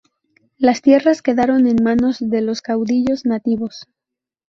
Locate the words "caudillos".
2.63-3.23